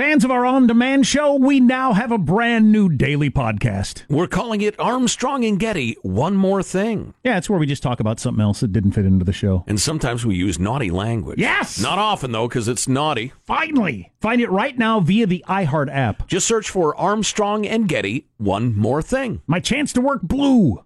[0.00, 4.04] Fans of our on demand show, we now have a brand new daily podcast.
[4.08, 7.12] We're calling it Armstrong and Getty One More Thing.
[7.22, 9.62] Yeah, it's where we just talk about something else that didn't fit into the show.
[9.66, 11.38] And sometimes we use naughty language.
[11.38, 11.78] Yes!
[11.78, 13.34] Not often, though, because it's naughty.
[13.44, 14.10] Finally!
[14.22, 16.26] Find it right now via the iHeart app.
[16.26, 19.42] Just search for Armstrong and Getty One More Thing.
[19.46, 20.82] My chance to work blue.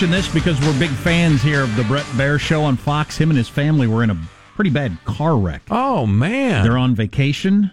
[0.00, 3.18] Mention this because we're big fans here of the Bret Baier Show on Fox.
[3.18, 4.16] Him and his family were in a
[4.54, 5.60] pretty bad car wreck.
[5.70, 6.64] Oh, man.
[6.64, 7.70] They're on vacation.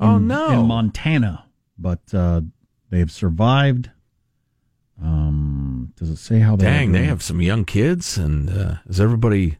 [0.00, 0.52] oh, no.
[0.52, 1.44] in Montana,
[1.76, 2.40] but uh,
[2.88, 3.90] they have survived.
[5.02, 6.64] Um, does it say how they?
[6.64, 9.58] Dang, they have some young kids, and uh, is everybody.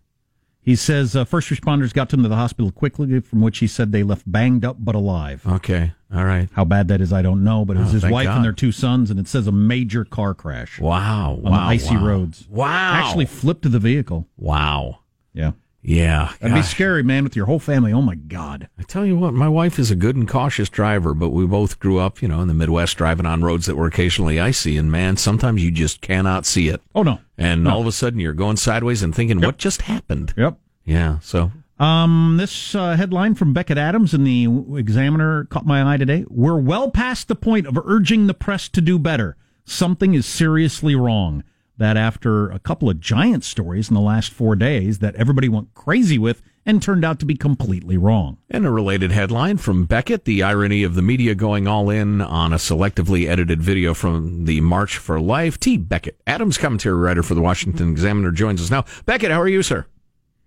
[0.70, 3.90] He says uh, first responders got them to the hospital quickly, from which he said
[3.90, 5.44] they left banged up but alive.
[5.44, 6.48] Okay, all right.
[6.52, 8.36] How bad that is, I don't know, but it was Oh, his wife God.
[8.36, 11.50] and their two sons, and it says a major car crash Wow, on wow.
[11.50, 12.06] the icy wow.
[12.06, 12.46] roads.
[12.48, 12.92] Wow.
[12.94, 14.28] Actually, flipped the vehicle.
[14.36, 15.00] wow.
[15.34, 15.52] Yeah,
[15.82, 16.32] Yeah.
[16.40, 17.92] that'd be scary, man, with your whole family.
[17.92, 18.68] Oh my God.
[18.78, 21.78] I tell you what, my wife is a good and cautious driver, but we both
[21.78, 24.92] grew up, you know, in the Midwest driving on roads that were occasionally icy, and
[24.92, 26.82] man, sometimes you just cannot see it.
[26.94, 27.18] Oh no.
[27.38, 30.34] And all of a sudden you're going sideways and thinking, what just happened?
[30.36, 30.58] Yep.
[30.84, 35.96] Yeah, so Um, this uh, headline from Becket Adams in the Examiner caught my eye
[35.96, 36.26] today.
[36.28, 39.36] We're well past the point of urging the press to do better.
[39.64, 41.42] Something is seriously wrong.
[41.80, 45.72] That after a couple of giant stories in the last four days that everybody went
[45.72, 48.36] crazy with and turned out to be completely wrong.
[48.50, 52.52] And a related headline from Becket the irony of the media going all in on
[52.52, 55.58] a selectively edited video from the March for Life.
[55.58, 55.78] T.
[55.78, 58.84] Becket, Adams commentary writer for the Washington Examiner, joins us now.
[59.06, 59.86] Becket, how are you, sir?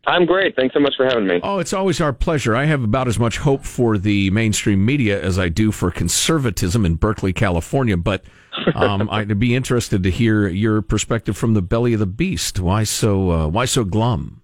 [0.06, 0.56] I'm great.
[0.56, 1.40] Thanks so much for having me.
[1.42, 2.56] Oh, it's always our pleasure.
[2.56, 6.86] I have about as much hope for the mainstream media as I do for conservatism
[6.86, 7.98] in Berkeley, California.
[7.98, 8.24] But
[8.76, 12.60] um, I'd be interested to hear your perspective from the belly of the beast.
[12.60, 13.32] Why so?
[13.32, 14.42] Uh, why so glum?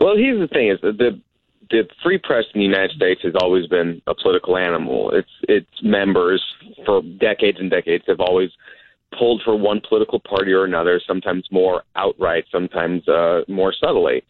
[0.00, 1.20] Well, here's the thing: is the
[1.70, 5.10] the free press in the United States has always been a political animal.
[5.10, 6.42] Its its members
[6.84, 8.50] for decades and decades have always
[9.18, 11.00] pulled for one political party or another.
[11.06, 14.22] Sometimes more outright, sometimes uh, more subtly.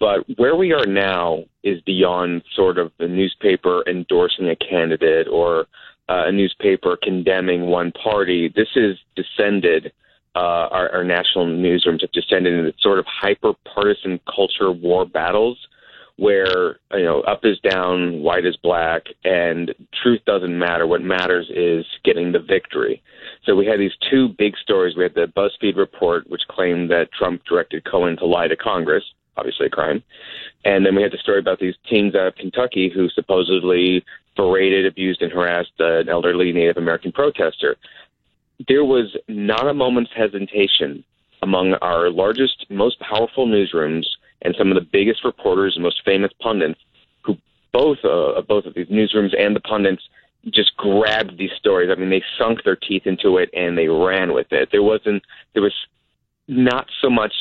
[0.00, 5.66] But where we are now is beyond sort of the newspaper endorsing a candidate or
[6.08, 8.52] uh, a newspaper condemning one party.
[8.54, 9.92] This is descended.
[10.34, 15.58] Uh, our, our national newsrooms have descended into sort of hyper partisan culture war battles
[16.16, 20.86] where you know up is down, white is black, and truth doesn't matter.
[20.86, 23.02] What matters is getting the victory.
[23.44, 24.96] So we had these two big stories.
[24.96, 29.04] We had the BuzzFeed report, which claimed that Trump directed Cohen to lie to Congress,
[29.36, 30.02] obviously a crime,
[30.64, 34.04] and then we had the story about these teens out of Kentucky who supposedly
[34.36, 37.76] berated, abused, and harassed uh, an elderly Native American protester.
[38.68, 41.04] There was not a moment's hesitation
[41.42, 44.04] among our largest, most powerful newsrooms
[44.42, 46.80] and some of the biggest reporters and most famous pundits,
[47.22, 47.36] who
[47.72, 50.02] both uh, both of these newsrooms and the pundits
[50.50, 51.90] just grabbed these stories.
[51.90, 54.70] I mean, they sunk their teeth into it and they ran with it.
[54.72, 55.22] There wasn't
[55.54, 55.74] there was
[56.48, 57.32] not so much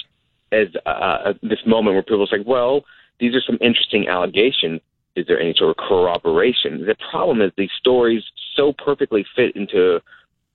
[0.52, 2.84] as uh, this moment where people was like, well,
[3.20, 4.82] these are some interesting allegations.
[5.16, 6.86] Is there any sort of corroboration?
[6.86, 8.24] The problem is these stories
[8.56, 10.00] so perfectly fit into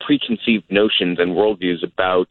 [0.01, 2.29] preconceived notions and worldviews about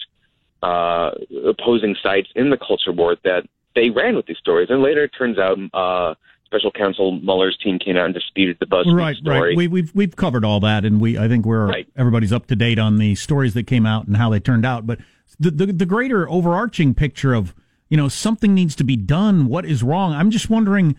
[0.64, 1.12] uh,
[1.48, 3.44] opposing sides in the culture war that
[3.75, 4.70] they ran with these stories.
[4.70, 6.16] And later it turns out uh,
[6.46, 9.50] special counsel Mueller's team came out and disputed the BuzzFeed Right, story.
[9.50, 9.58] right.
[9.58, 11.88] We, we've we've covered all that, and we I think we're Right.
[11.98, 14.88] everybody's up to date on the stories that came out and how they turned out.
[14.88, 15.00] But
[15.40, 17.53] the, the the greater overarching picture of
[17.90, 19.47] you know something needs to be done.
[19.47, 20.13] What is wrong?
[20.13, 20.96] I'm just wondering.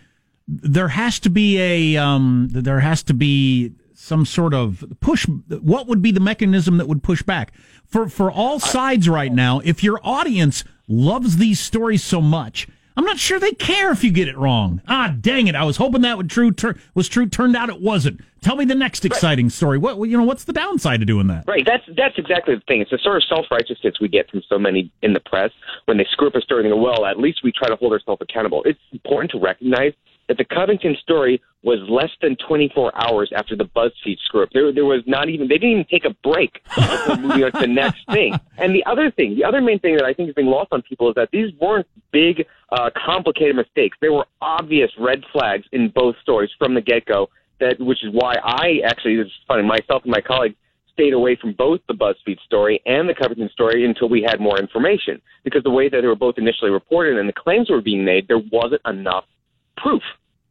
[0.49, 5.27] There has to be a um, there has to be some sort of push.
[5.49, 7.53] What would be the mechanism that would push back
[7.85, 9.61] for for all sides right now?
[9.65, 12.69] If your audience loves these stories so much.
[12.97, 14.81] I'm not sure they care if you get it wrong.
[14.89, 15.55] Ah, dang it!
[15.55, 17.27] I was hoping that would true tur- was true.
[17.27, 18.21] Turned out it wasn't.
[18.41, 19.77] Tell me the next exciting story.
[19.77, 20.25] What you know?
[20.25, 21.45] What's the downside to doing that?
[21.47, 21.67] Right.
[21.67, 22.81] That's that's exactly the thing.
[22.81, 25.51] It's the sort of self righteousness we get from so many in the press
[25.85, 27.93] when they screw up a story they go, well, at least we try to hold
[27.93, 28.63] ourselves accountable.
[28.65, 29.93] It's important to recognize
[30.29, 34.51] that the Covington story was less than 24 hours after the BuzzFeed screw up.
[34.53, 37.59] There, there was not even, they didn't even take a break before moving on to
[37.61, 38.39] the next thing.
[38.59, 40.83] And the other thing, the other main thing that I think is being lost on
[40.83, 43.97] people is that these weren't big, uh, complicated mistakes.
[44.01, 47.29] There were obvious red flags in both stories from the get go.
[47.59, 50.57] That, which is why I actually, this is funny, myself and my colleagues
[50.93, 54.59] stayed away from both the BuzzFeed story and the Covington story until we had more
[54.59, 55.21] information.
[55.43, 58.29] Because the way that they were both initially reported and the claims were being made,
[58.29, 59.25] there wasn't enough
[59.77, 60.03] proof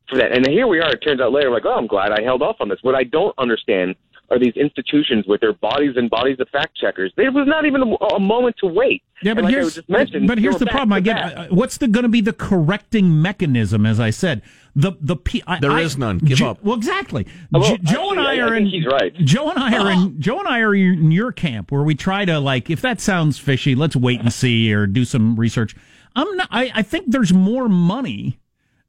[0.09, 0.35] for that.
[0.35, 0.91] And here we are.
[0.91, 2.79] It turns out later, like, oh, I'm glad I held off on this.
[2.81, 3.95] What I don't understand
[4.31, 7.13] are these institutions with their bodies and bodies of fact checkers.
[7.15, 9.03] There was not even a, a moment to wait.
[9.21, 10.93] Yeah, but like here's but here's the problem.
[10.93, 13.85] I get uh, what's the going to be the correcting mechanism?
[13.85, 14.41] As I said,
[14.75, 16.17] the the P, I, there is none.
[16.17, 16.63] Give J- up.
[16.63, 17.27] Well, exactly.
[17.53, 18.65] Oh, well, Joe and I, I are in.
[18.65, 19.13] He's right.
[19.15, 20.19] Joe and I are in.
[20.19, 23.37] Joe and I are in your camp where we try to like, if that sounds
[23.37, 25.75] fishy, let's wait and see or do some research.
[26.15, 26.47] I'm not.
[26.51, 28.39] I, I think there's more money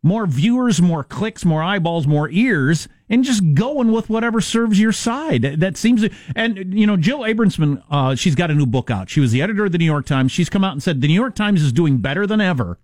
[0.06, 4.92] more viewers, more clicks, more eyeballs, more ears, and just going with whatever serves your
[4.92, 5.42] side.
[5.42, 9.10] That seems, to, and you know, Jill Abramson, uh, she's got a new book out.
[9.10, 10.32] She was the editor of the New York Times.
[10.32, 12.78] She's come out and said the New York Times is doing better than ever,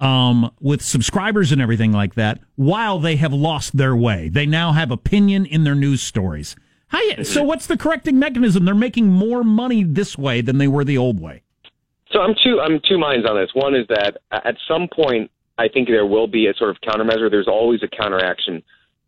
[0.00, 2.40] um, with subscribers and everything like that.
[2.56, 6.56] While they have lost their way, they now have opinion in their news stories.
[6.92, 8.64] You, so what's the correcting mechanism?
[8.64, 11.42] They're making more money this way than they were the old way.
[12.12, 13.50] So I'm two I'm two minds on this.
[13.54, 17.30] One is that at some point I think there will be a sort of countermeasure.
[17.30, 18.62] There's always a counteraction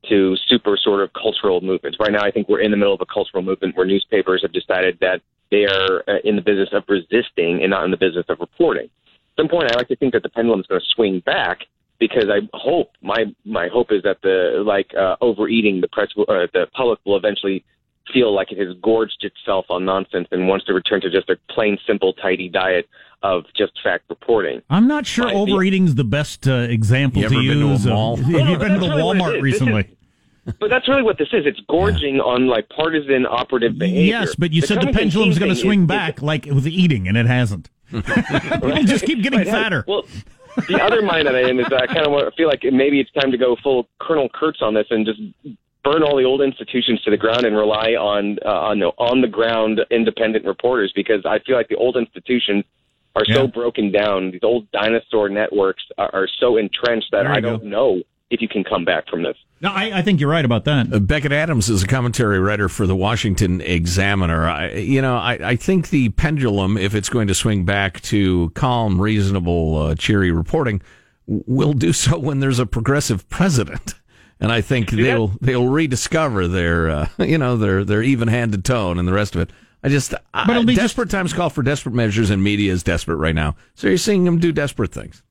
[0.09, 1.99] to super sort of cultural movements.
[1.99, 4.53] Right now, I think we're in the middle of a cultural movement where newspapers have
[4.53, 5.21] decided that
[5.51, 8.85] they are uh, in the business of resisting and not in the business of reporting.
[8.85, 11.61] At some point, I like to think that the pendulum is going to swing back
[11.99, 16.47] because I hope my my hope is that the like uh, overeating the press uh,
[16.53, 17.65] the public will eventually
[18.13, 21.37] feel like it has gorged itself on nonsense and wants to return to just a
[21.51, 22.89] plain, simple, tidy diet
[23.23, 24.63] of just fact reporting.
[24.71, 27.85] I'm not sure overeating is the best uh, example you to use.
[27.85, 28.17] To mall?
[28.17, 29.97] have you been to the Walmart recently?
[30.61, 31.45] But that's really what this is.
[31.45, 32.23] It's gorging yeah.
[32.23, 34.03] on like partisan operative behavior.
[34.03, 36.69] Yes, but you the said the pendulum's going to swing is, back is, like with
[36.69, 37.69] eating, and it hasn't.
[37.91, 39.85] People just keep getting right, fatter.
[39.89, 40.05] Well,
[40.69, 43.11] the other mind that I am is that I kind of feel like maybe it's
[43.13, 45.21] time to go full Colonel Kurtz on this and just
[45.87, 49.29] burn all the old institutions to the ground and rely on uh, on on the
[49.29, 52.65] ground independent reporters because I feel like the old institutions
[53.15, 53.37] are yeah.
[53.37, 54.33] so broken down.
[54.33, 57.69] These old dinosaur networks are, are so entrenched that I don't go.
[57.69, 59.37] know if you can come back from this.
[59.61, 60.93] No, I, I think you're right about that.
[60.93, 64.49] Uh, Becket Adams is a commentary writer for the Washington Examiner.
[64.49, 68.51] I, you know, I, I think the pendulum, if it's going to swing back to
[68.51, 70.83] calm, reasonable, uh, cheery reporting,
[71.27, 73.95] will do so when there's a progressive president.
[74.39, 78.99] And I think they'll they'll rediscover their uh, you know their their even handed tone
[78.99, 79.51] and the rest of it.
[79.83, 81.13] I just, but I, desperate just...
[81.13, 83.55] times call for desperate measures, and media is desperate right now.
[83.75, 85.23] So you're seeing them do desperate things.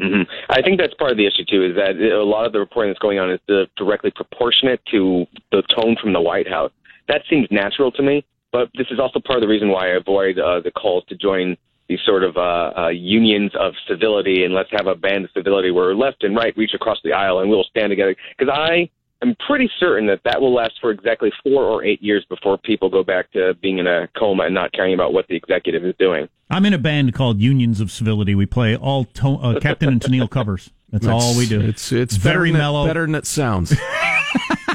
[0.00, 0.22] Mm-hmm.
[0.48, 1.64] I think that's part of the issue too.
[1.64, 5.62] Is that a lot of the reporting that's going on is directly proportionate to the
[5.62, 6.72] tone from the White House.
[7.08, 9.96] That seems natural to me, but this is also part of the reason why I
[9.96, 11.56] avoid uh, the calls to join
[11.88, 15.70] these sort of uh, uh, unions of civility and let's have a band of civility
[15.70, 18.14] where left and right reach across the aisle and we'll stand together.
[18.38, 18.88] Because I
[19.22, 22.90] I'm pretty certain that that will last for exactly four or eight years before people
[22.90, 25.94] go back to being in a coma and not caring about what the executive is
[25.98, 26.28] doing.
[26.50, 28.34] I'm in a band called Unions of Civility.
[28.34, 30.70] We play all to- uh, Captain and Tennille covers.
[30.90, 31.60] That's, That's, all we do.
[31.60, 33.70] It's it's very better mellow, better than it sounds.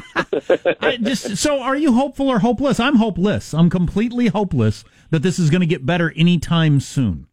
[1.00, 2.80] just, so, are you hopeful or hopeless?
[2.80, 3.54] I'm hopeless.
[3.54, 7.26] I'm completely hopeless that this is going to get better anytime soon.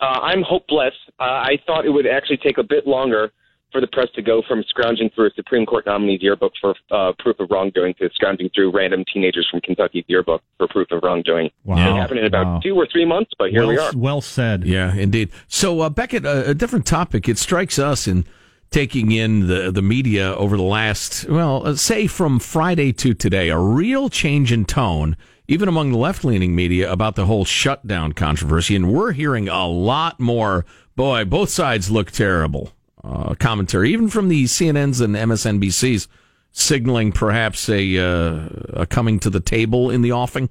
[0.00, 0.94] Uh, I'm hopeless.
[1.18, 3.32] Uh, I thought it would actually take a bit longer
[3.72, 7.12] for the press to go from scrounging through a Supreme Court nominee's yearbook for uh,
[7.18, 11.50] proof of wrongdoing to scrounging through random teenagers from Kentucky's yearbook for proof of wrongdoing.
[11.64, 11.76] Wow.
[11.76, 12.60] It happened in about wow.
[12.60, 13.92] two or three months, but here well, we are.
[13.94, 14.64] Well said.
[14.64, 15.30] Yeah, indeed.
[15.48, 17.28] So, uh, Becket, a, a different topic.
[17.28, 18.24] It strikes us in
[18.70, 23.48] taking in the, the media over the last, well, uh, say from Friday to today,
[23.48, 28.12] a real change in tone, even among the left leaning media, about the whole shutdown
[28.12, 28.76] controversy.
[28.76, 32.72] And we're hearing a lot more, boy, both sides look terrible
[33.02, 36.06] uh, commentary, even from the CNNs and MSNBCs,
[36.52, 40.50] signaling perhaps a, uh, a coming to the table in the offing?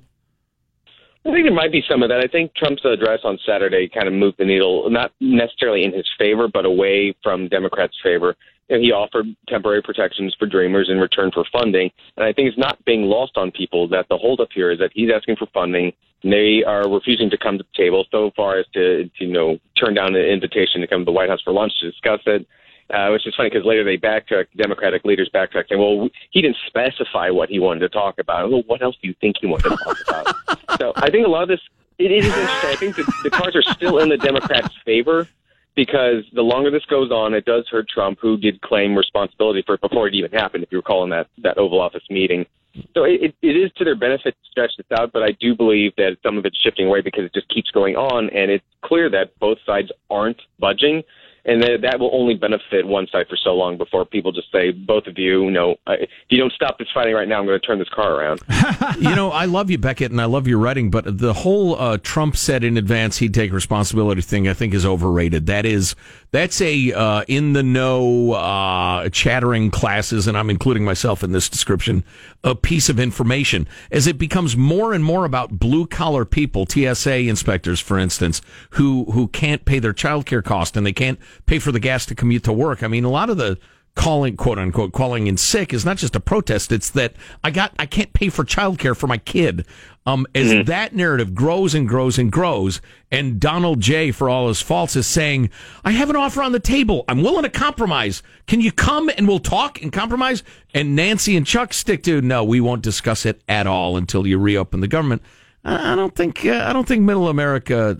[1.28, 2.22] I think there might be some of that.
[2.22, 6.08] I think Trump's address on Saturday kind of moved the needle, not necessarily in his
[6.18, 8.34] favor, but away from Democrats' favor.
[8.70, 11.90] And he offered temporary protections for dreamers in return for funding.
[12.16, 14.92] And I think it's not being lost on people that the holdup here is that
[14.94, 15.92] he's asking for funding.
[16.24, 19.58] They are refusing to come to the table so far as to, to you know,
[19.78, 22.48] turn down an invitation to come to the White House for lunch to discuss it
[22.89, 26.58] uh, which is funny because later they backtracked, Democratic leaders backtracked, saying, well, he didn't
[26.67, 28.50] specify what he wanted to talk about.
[28.50, 30.79] Well, what else do you think he wanted to talk about?
[30.79, 31.62] so I think a lot of this,
[31.98, 32.70] it is interesting.
[32.70, 35.27] I think the, the cards are still in the Democrats' favor
[35.75, 39.75] because the longer this goes on, it does hurt Trump, who did claim responsibility for
[39.75, 42.46] it before it even happened, if you recall in that, that Oval Office meeting.
[42.94, 45.94] So it, it is to their benefit to stretch this out, but I do believe
[45.98, 49.10] that some of it's shifting away because it just keeps going on, and it's clear
[49.10, 51.03] that both sides aren't budging
[51.48, 54.72] and that, that will only benefit one side for so long before people just say,
[54.72, 57.60] both of you, you know, if you don't stop this fighting right now, I'm going
[57.60, 58.42] to turn this car around.
[59.00, 62.00] you know, I love you, Becket, and I love your writing, but the whole uh,
[62.04, 65.46] Trump said in advance he'd take responsibility thing, I think, is overrated.
[65.46, 65.96] That is,
[66.32, 71.48] that's a uh, in the know uh, chattering classes, and I'm including myself in this
[71.48, 72.04] description,
[72.44, 73.70] a piece of information.
[73.89, 79.06] As it becomes more and more about blue collar people, TSA inspectors, for instance, who
[79.12, 82.15] who can't pay their child care cost and they can't pay for the gas to
[82.15, 82.84] commute to work.
[82.84, 83.58] I mean, a lot of the
[83.98, 86.72] calling quote unquote calling in sick is not just a protest.
[86.72, 89.65] It's that i got i can't pay for childcare for my kid.
[90.06, 90.63] Um, as mm-hmm.
[90.65, 92.79] that narrative grows and grows and grows
[93.12, 95.50] and donald j for all his faults is saying
[95.84, 97.03] i have an offer on the table.
[97.10, 98.22] I'm willing to compromise.
[98.46, 100.44] Can you come and we'll talk and compromise?
[100.74, 104.38] And nancy and chuck stick to no we won't discuss it at all until you
[104.38, 105.24] reopen the government.
[105.65, 107.98] I don't think uh, i don't think middle america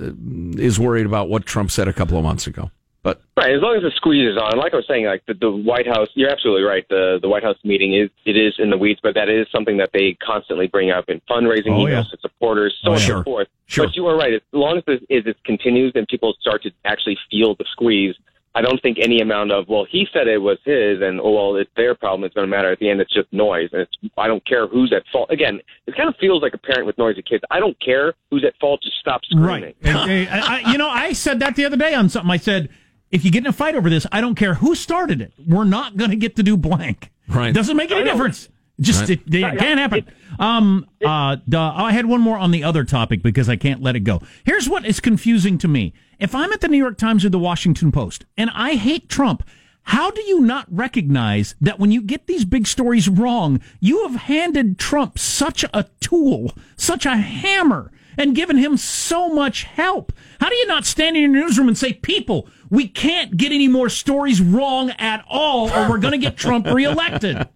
[0.54, 2.72] is worried about what trump said a couple of months ago
[3.08, 5.34] but right, as long as the squeeze is on, like I was saying, like the,
[5.34, 6.86] the White House, you're absolutely right.
[6.90, 9.78] The the White House meeting is it is in the weeds, but that is something
[9.78, 12.12] that they constantly bring up in fundraising oh, emails yeah.
[12.12, 13.48] to supporters, so oh, on and so forth.
[13.66, 13.86] Sure.
[13.86, 14.34] But you are right.
[14.34, 18.16] As long as this is it continues and people start to actually feel the squeeze,
[18.56, 21.56] I don't think any amount of well, he said it was his, and oh well,
[21.56, 22.26] it's their problem.
[22.26, 23.00] It's going to matter at the end.
[23.00, 25.32] It's just noise, and it's I don't care who's at fault.
[25.32, 27.44] Again, it kind of feels like a parent with noisy kids.
[27.52, 28.82] I don't care who's at fault.
[28.82, 29.76] Just stop screaming.
[29.82, 30.28] Right.
[30.30, 32.32] I, I, you know, I said that the other day on something.
[32.32, 32.70] I said
[33.12, 35.34] if you get in a fight over this, I don't care who started it.
[35.46, 37.12] We're not going to get to do blank.
[37.28, 37.54] Right.
[37.54, 38.50] Doesn't make any difference.
[38.80, 39.10] Just right.
[39.12, 40.06] it, it, can't happen.
[40.38, 43.96] Um, uh, duh, I had one more on the other topic because I can't let
[43.96, 44.22] it go.
[44.46, 45.94] Here's what is confusing to me.
[46.20, 49.44] If I'm at the New York Times or the Washington Post and I hate Trump,
[49.84, 54.24] how do you not recognize that when you get these big stories wrong, you have
[54.24, 60.12] handed Trump such a tool, such a hammer, and given him so much help?
[60.42, 63.68] How do you not stand in your newsroom and say, people, we can't get any
[63.68, 67.48] more stories wrong at all, or we're going to get Trump reelected.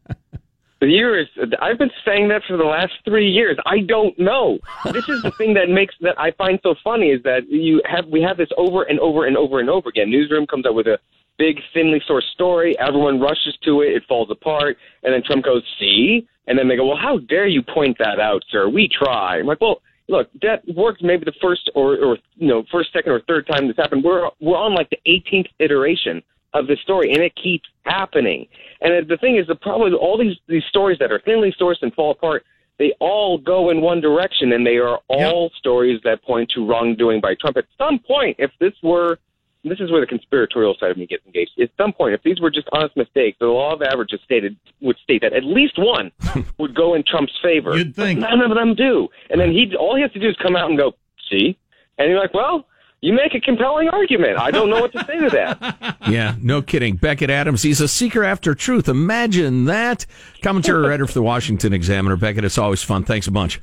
[0.82, 1.28] The
[1.62, 3.56] I've been saying that for the last three years.
[3.68, 4.58] I don't know.
[4.92, 8.08] This is the thing that makes that I find so funny is that you have
[8.08, 10.10] we have this over and over and over and over again.
[10.10, 10.98] Newsroom comes up with a
[11.38, 12.78] big thinly sourced story.
[12.80, 13.94] Everyone rushes to it.
[13.94, 17.46] It falls apart, and then Trump goes, "See," and then they go, "Well, how dare
[17.46, 18.68] you point that out, sir?
[18.68, 22.64] We try." I'm like, "Well." Look, that worked maybe the first or, or you know
[22.72, 24.04] first, second, or third time this happened.
[24.04, 26.22] We're we're on like the 18th iteration
[26.54, 28.48] of this story, and it keeps happening.
[28.82, 31.94] And the thing is, the problem all these these stories that are thinly sourced and
[31.94, 32.44] fall apart,
[32.78, 35.52] they all go in one direction, and they are all yep.
[35.58, 37.58] stories that point to wrongdoing by Trump.
[37.58, 39.18] At some point, if this were
[39.64, 41.52] this is where the conspiratorial side of me gets engaged.
[41.60, 44.98] At some point, if these were just honest mistakes, the law of averages stated would
[45.04, 46.12] state that at least one
[46.58, 47.78] would go in Trump's favor.
[47.78, 50.36] You'd think none of them do, and then he all he has to do is
[50.42, 50.94] come out and go,
[51.30, 51.58] "See,"
[51.98, 52.66] and you're like, "Well."
[53.04, 54.38] You make a compelling argument.
[54.38, 55.98] I don't know what to say to that.
[56.08, 56.98] yeah, no kidding.
[56.98, 58.88] Becket Adams, he's a seeker after truth.
[58.88, 60.06] Imagine that.
[60.44, 62.16] Commentary writer for the Washington Examiner.
[62.16, 63.04] Becket, it's always fun.
[63.04, 63.60] Thanks a bunch.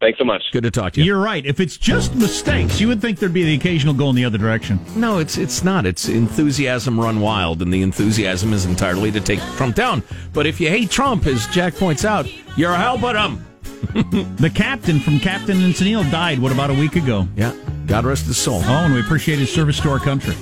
[0.00, 0.42] Thanks so much.
[0.50, 1.06] Good to talk to you.
[1.06, 1.44] You're right.
[1.44, 4.38] If it's just mistakes, you would think there'd be the occasional go in the other
[4.38, 4.80] direction.
[4.96, 5.84] No, it's it's not.
[5.84, 10.02] It's enthusiasm run wild, and the enthusiasm is entirely to take Trump down.
[10.32, 12.26] But if you hate Trump, as Jack points out,
[12.56, 13.46] you're helping him.
[14.36, 17.28] the captain from Captain and Tennille died, what, about a week ago?
[17.36, 17.54] Yeah.
[17.86, 18.60] God rest his soul.
[18.64, 20.34] Oh, and we appreciate his service to our country.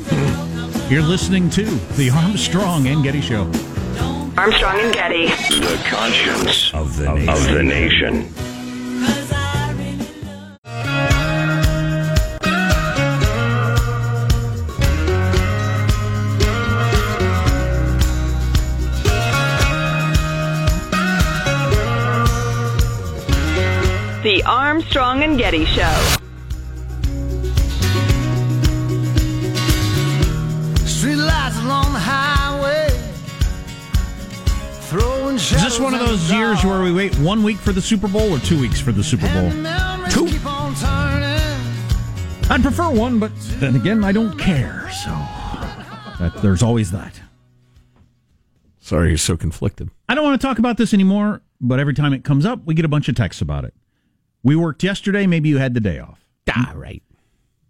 [0.89, 1.65] You're listening to
[1.97, 3.43] The Armstrong and Getty Show.
[4.37, 5.27] Armstrong and Getty.
[5.27, 7.29] The conscience of the nation.
[7.29, 9.38] Of the nation.
[24.79, 25.83] Armstrong and Getty Show.
[31.65, 32.87] along the highway.
[35.35, 38.33] Is this one of those years where we wait one week for the Super Bowl
[38.33, 39.51] or two weeks for the Super Bowl?
[40.11, 40.29] Two.
[42.49, 44.89] I'd prefer one, but then again, I don't care.
[45.03, 45.11] So
[46.21, 47.21] that, there's always that.
[48.79, 49.91] Sorry, you're so conflicted.
[50.09, 52.75] I don't want to talk about this anymore, but every time it comes up, we
[52.75, 53.75] get a bunch of texts about it.
[54.43, 55.27] We worked yesterday.
[55.27, 56.25] Maybe you had the day off.
[56.51, 57.03] Ah, right.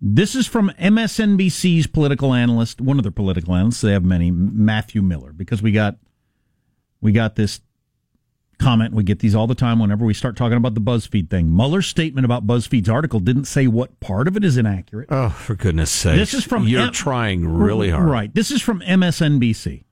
[0.00, 3.80] This is from MSNBC's political analyst, one of their political analysts.
[3.80, 5.96] They have many, Matthew Miller, because we got
[7.00, 7.60] we got this
[8.58, 8.94] comment.
[8.94, 11.54] We get these all the time whenever we start talking about the BuzzFeed thing.
[11.54, 15.08] Mueller's statement about BuzzFeed's article didn't say what part of it is inaccurate.
[15.10, 16.16] Oh, for goodness sake!
[16.16, 18.32] This is from you're M- trying really hard, right?
[18.32, 19.82] This is from MSNBC.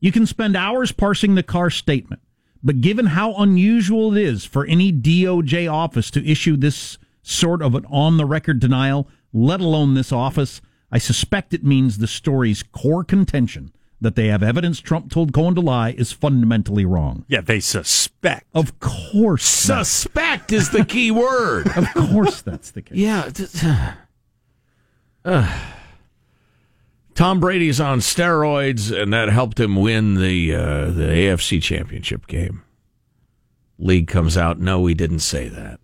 [0.00, 2.20] You can spend hours parsing the Carr statement.
[2.64, 7.74] But given how unusual it is for any DOJ office to issue this sort of
[7.74, 12.62] an on the record denial, let alone this office, I suspect it means the story's
[12.62, 17.24] core contention that they have evidence Trump told Cohen to lie is fundamentally wrong.
[17.28, 18.46] Yeah, they suspect.
[18.54, 19.44] Of course.
[19.44, 21.66] Suspect is the key word.
[21.76, 22.98] Of course that's the case.
[22.98, 23.94] Yeah.
[25.26, 25.58] Uh,
[27.14, 32.62] Tom Brady's on steroids, and that helped him win the uh, the AFC Championship game.
[33.78, 34.58] League comes out.
[34.58, 35.80] No, we didn't say that.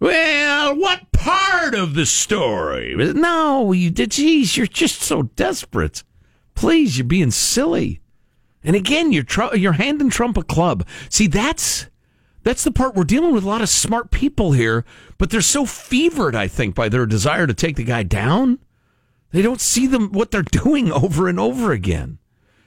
[0.00, 2.94] Well, what part of the story?
[2.96, 4.12] No, you did.
[4.12, 6.02] Geez, you're just so desperate.
[6.54, 8.00] Please, you're being silly.
[8.64, 10.86] And again, you're tr- you're handing Trump a club.
[11.08, 11.86] See, that's
[12.42, 14.84] that's the part we're dealing with a lot of smart people here,
[15.18, 18.58] but they're so fevered, I think, by their desire to take the guy down.
[19.32, 22.18] They don't see them what they're doing over and over again.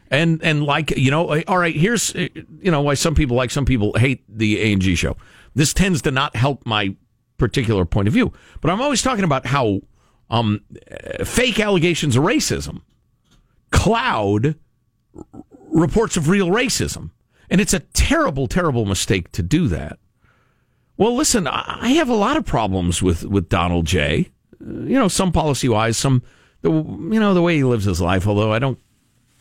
[0.09, 2.29] And and like, you know, eh, all right, here's eh,
[2.61, 5.17] you know why some people like some people hate the A&G show.
[5.55, 6.95] This tends to not help my
[7.37, 8.31] particular point of view.
[8.61, 9.81] But I'm always talking about how
[10.29, 12.81] um, eh, fake allegations of racism
[13.71, 14.55] cloud
[15.71, 17.09] reports of real racism.
[17.49, 19.99] And it's a terrible, terrible mistake to do that.
[20.95, 24.29] Well, listen, I have a lot of problems with, with Donald J.
[24.61, 26.23] Uh, you know, some policy wise, some,
[26.63, 28.79] the, you know, the way he lives his life, although I don't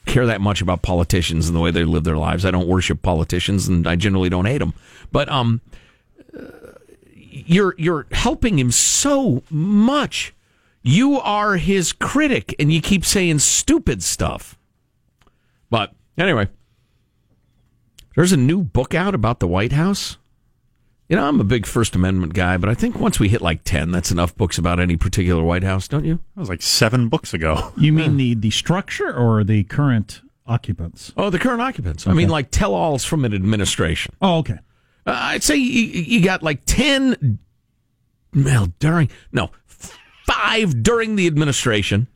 [0.04, 2.44] care that much about politicians and the way they live their lives.
[2.44, 4.74] I don't worship politicians and I generally don't hate them.
[5.10, 5.62] But, um,
[7.14, 10.34] you're, you're helping him so much.
[10.82, 14.58] You are his critic and you keep saying stupid stuff.
[15.70, 16.48] But anyway,
[18.16, 20.18] there's a new book out about the White House.
[21.08, 23.64] You know, I'm a big First Amendment guy, but I think once we hit like
[23.64, 26.20] 10, that's enough books about any particular White House, don't you?
[26.34, 27.72] That was like seven books ago.
[27.82, 31.12] You mean the, the structure or the current occupants?
[31.16, 32.06] Oh, the current occupants.
[32.06, 34.14] I mean, like tell alls from an administration.
[34.22, 34.58] Oh, okay.
[35.04, 37.38] Uh, I'd say you, you got like 10,
[38.34, 42.06] well, during, no, five during the administration,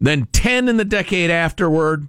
[0.00, 2.08] then 10 in the decade afterward,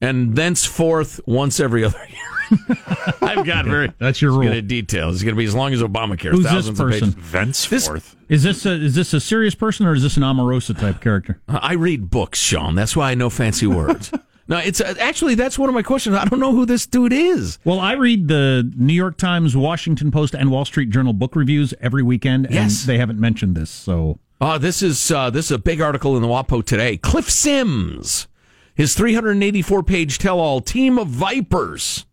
[0.00, 2.18] and thenceforth once every other year.
[3.22, 4.42] I've got very That's your rule.
[4.44, 5.10] gonna detail.
[5.10, 6.30] It's going to be as long as Obamacare.
[6.30, 7.12] Who's this thousands of person?
[7.12, 7.30] pages.
[7.32, 8.16] Thenceforth.
[8.28, 11.40] Is this a, is this a serious person or is this an Omarosa type character?
[11.48, 12.74] Uh, I read books, Sean.
[12.74, 14.12] That's why I know fancy words.
[14.48, 16.14] no, it's uh, actually that's one of my questions.
[16.16, 17.58] I don't know who this dude is.
[17.64, 21.74] Well, I read the New York Times, Washington Post, and Wall Street Journal book reviews
[21.80, 22.84] every weekend, and Yes.
[22.84, 23.70] they haven't mentioned this.
[23.70, 26.96] So Uh, this is uh, this is a big article in the WAPO today.
[26.96, 28.28] Cliff Sims,
[28.74, 32.06] his 384 page tell all team of vipers,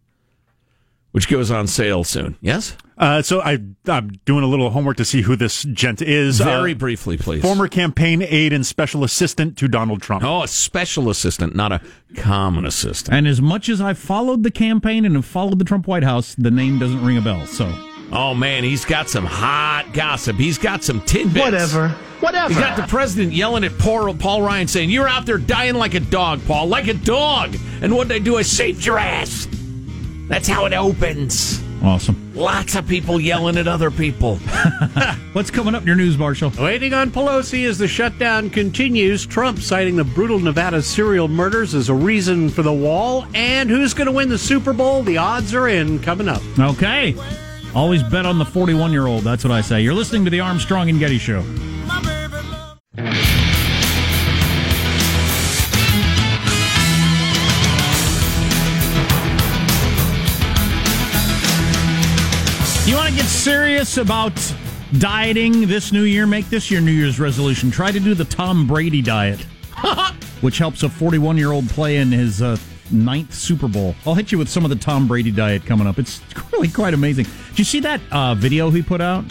[1.12, 2.36] which goes on sale soon.
[2.41, 6.39] Yes, Uh, so I, I'm doing a little homework to see who this gent is.
[6.39, 7.41] very Uh, briefly, please.
[7.43, 10.24] former campaign aide and special assistant to Donald Trump.
[10.24, 11.80] oh, a special assistant, not a
[12.15, 13.15] common assistant.
[13.15, 16.34] And as much as I've followed the campaign and have followed the Trump White House,
[16.38, 17.46] the name doesn't ring a bell.
[17.46, 17.72] So
[18.12, 20.38] Oh man, he's got some hot gossip.
[20.38, 21.43] He's got some tidbits.
[21.46, 21.89] Whatever.
[22.22, 22.48] Whatever.
[22.54, 25.93] He's got the president yelling at poor Paul Ryan saying, You're out there dying like
[25.93, 27.56] a dog, Paul, like a dog.
[27.82, 29.48] And what did I do I saved your ass.
[30.28, 31.62] That's how it opens.
[31.84, 32.32] awesome.
[32.36, 34.36] Lots of people yelling at other people.
[35.34, 36.52] What's coming up in your news, Marshall?
[36.60, 39.26] Waiting on Pelosi as the shutdown continues.
[39.26, 43.26] Trump citing the brutal Nevada serial murders as a reason for the wall.
[43.34, 45.02] And who's going to win the Super Bowl?
[45.04, 46.42] The odds are in coming up.
[46.60, 47.16] Okay.
[47.74, 49.24] Always bet on the 41 year old.
[49.24, 49.82] That's what I say.
[49.82, 51.44] You're listening to the Armstrong and Getty Show.
[63.48, 64.54] Serious about
[64.98, 66.28] dieting this new year?
[66.28, 67.72] Make this your New Year's resolution.
[67.72, 69.40] Try to do the Tom Brady diet,
[70.42, 72.58] which helps a 41 year old play in his uh,
[72.92, 73.96] ninth Super Bowl.
[74.06, 75.98] I'll hit you with some of the Tom Brady diet coming up.
[75.98, 76.20] It's
[76.52, 77.26] really quite amazing.
[77.52, 79.24] Did you see that uh, video he put out?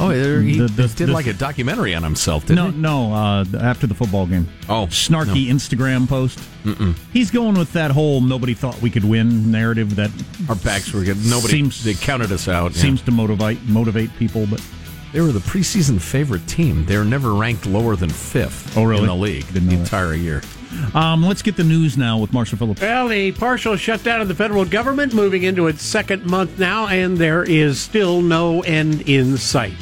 [0.00, 2.76] Oh, he The- the- did the- like a documentary on himself, didn't No, he?
[2.76, 3.12] no.
[3.14, 4.48] Uh, after the football game.
[4.68, 6.38] Oh, snarky Instagram post.
[7.12, 10.10] He's going with that whole "nobody thought we could win" narrative that
[10.48, 11.24] Our backs were good.
[11.26, 12.74] Nobody Seems- they counted us out.
[12.74, 12.82] yeah.
[12.82, 14.46] seems to motivate motivate people.
[14.50, 14.60] But
[15.14, 16.84] They were the preseason favorite team.
[16.86, 19.02] They were never ranked lower than fifth Oh, really?
[19.02, 19.82] in the league Didn't the know that.
[19.84, 20.42] entire year.
[20.92, 22.80] um, let's get the news now with Marshall Phillips.
[22.80, 27.16] Well, the partial shutdown of the federal government moving into its second month now, and
[27.16, 29.74] there is still no end in sight.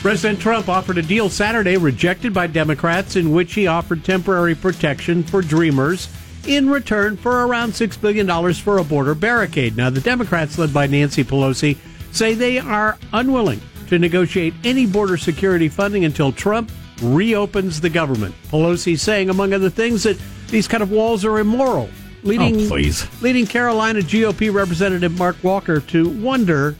[0.00, 5.22] President Trump offered a deal Saturday rejected by Democrats in which he offered temporary protection
[5.22, 6.10] for dreamers
[6.46, 9.74] in return for around $6 billion for a border barricade.
[9.74, 11.78] Now, the Democrats, led by Nancy Pelosi,
[12.12, 16.70] say they are unwilling to negotiate any border security funding until Trump
[17.02, 18.34] reopens the government.
[18.48, 20.18] Pelosi saying, among other things, that
[20.48, 21.88] these kind of walls are immoral,
[22.22, 23.06] leading, Oh, please.
[23.22, 26.76] leading Carolina GOP Representative Mark Walker to wonder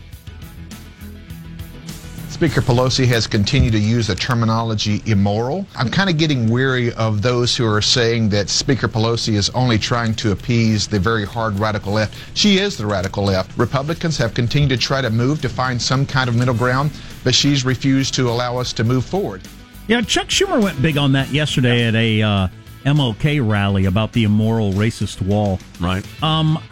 [2.37, 5.67] Speaker Pelosi has continued to use the terminology immoral.
[5.75, 9.79] I'm kind of getting weary of those who are saying that Speaker Pelosi is only
[9.79, 12.15] trying to appease the very hard radical left.
[12.35, 13.57] She is the radical left.
[13.57, 16.91] Republicans have continued to try to move to find some kind of middle ground,
[17.25, 19.41] but she's refused to allow us to move forward.
[19.89, 22.49] Yeah, Chuck Schumer went big on that yesterday at a uh,
[22.85, 25.59] MLK rally about the immoral racist wall.
[25.81, 26.05] Right.
[26.23, 26.63] Um,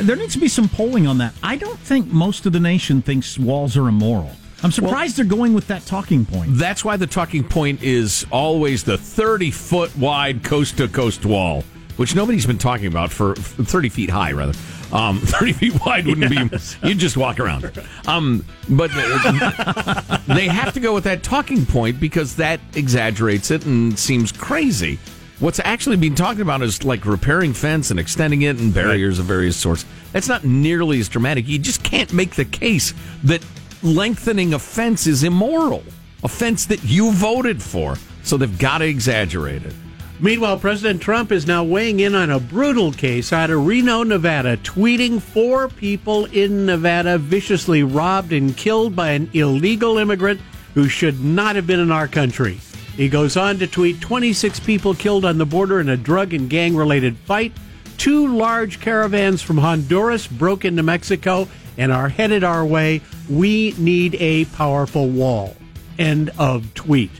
[0.00, 1.34] there needs to be some polling on that.
[1.42, 4.30] I don't think most of the nation thinks walls are immoral.
[4.62, 6.50] I'm surprised they're going with that talking point.
[6.54, 11.64] That's why the talking point is always the 30 foot wide coast to coast wall,
[11.96, 14.52] which nobody's been talking about for 30 feet high, rather.
[14.92, 16.74] Um, 30 feet wide wouldn't yes.
[16.74, 17.70] be, you'd just walk around.
[18.06, 18.90] Um, but
[20.26, 24.98] they have to go with that talking point because that exaggerates it and seems crazy.
[25.38, 29.22] What's actually being talked about is like repairing fence and extending it and barriers right.
[29.22, 29.86] of various sorts.
[30.12, 31.48] That's not nearly as dramatic.
[31.48, 32.92] You just can't make the case
[33.24, 33.42] that
[33.82, 35.82] lengthening a fence is immoral.
[36.22, 37.96] A fence that you voted for.
[38.22, 39.74] So they've got to exaggerate it.
[40.22, 44.58] Meanwhile, President Trump is now weighing in on a brutal case out of Reno, Nevada,
[44.58, 50.42] tweeting four people in Nevada viciously robbed and killed by an illegal immigrant
[50.74, 52.60] who should not have been in our country.
[52.96, 56.50] He goes on to tweet 26 people killed on the border in a drug and
[56.50, 57.54] gang related fight.
[57.96, 63.00] Two large caravans from Honduras broke into Mexico and are headed our way.
[63.30, 65.56] We need a powerful wall.
[65.98, 67.12] End of tweet.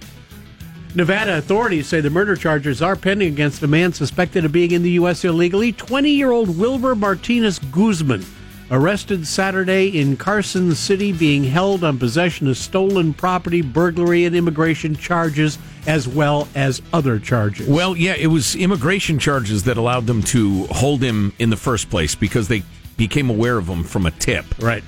[0.92, 4.82] Nevada authorities say the murder charges are pending against a man suspected of being in
[4.82, 5.24] the U.S.
[5.24, 5.72] illegally.
[5.72, 8.26] 20 year old Wilber Martinez Guzman,
[8.72, 14.96] arrested Saturday in Carson City, being held on possession of stolen property, burglary, and immigration
[14.96, 17.68] charges, as well as other charges.
[17.68, 21.88] Well, yeah, it was immigration charges that allowed them to hold him in the first
[21.88, 22.64] place because they
[22.96, 24.44] became aware of him from a tip.
[24.58, 24.82] Right.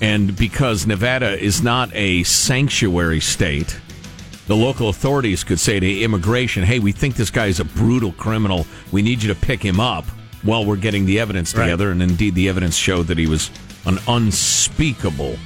[0.00, 3.78] And because Nevada is not a sanctuary state,
[4.46, 8.12] the local authorities could say to immigration, hey, we think this guy is a brutal
[8.12, 8.66] criminal.
[8.92, 10.04] We need you to pick him up
[10.42, 11.88] while we're getting the evidence together.
[11.88, 11.92] Right.
[11.92, 13.50] And indeed, the evidence showed that he was
[13.84, 15.36] an unspeakable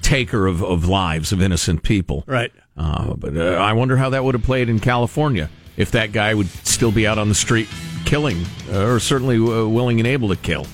[0.00, 2.24] taker of, of lives of innocent people.
[2.26, 2.50] Right.
[2.76, 6.34] Uh, but uh, I wonder how that would have played in California if that guy
[6.34, 7.68] would still be out on the street
[8.04, 8.42] killing,
[8.72, 10.66] uh, or certainly uh, willing and able to kill.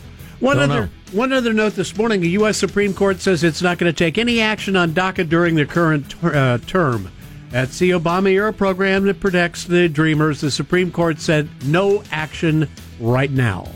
[0.45, 0.89] One other know.
[1.13, 2.59] one other note this morning: the U.S.
[2.59, 6.23] Supreme Court says it's not going to take any action on DACA during the current
[6.23, 7.11] uh, term.
[7.49, 10.43] That's the Obama era program that protects the Dreamers.
[10.43, 12.69] The Supreme Court said no action
[13.01, 13.69] right now.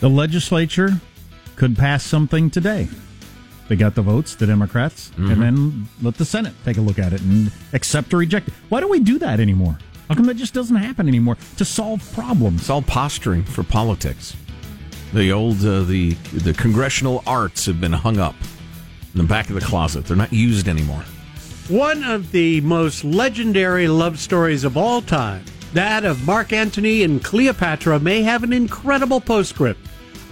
[0.00, 1.00] The legislature
[1.56, 2.88] could pass something today.
[3.68, 5.30] They got the votes, the Democrats, mm-hmm.
[5.30, 8.54] and then let the Senate take a look at it and accept or reject it.
[8.68, 9.78] Why don't we do that anymore?
[10.08, 12.62] How come that just doesn't happen anymore to solve problems?
[12.62, 14.36] It's all posturing for politics.
[15.12, 18.36] The old uh, the the congressional arts have been hung up
[19.12, 20.04] in the back of the closet.
[20.04, 21.04] They're not used anymore.
[21.68, 27.22] One of the most legendary love stories of all time, that of Mark Antony and
[27.22, 29.80] Cleopatra, may have an incredible postscript.